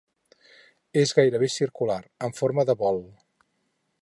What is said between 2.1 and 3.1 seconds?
amb forma de bol.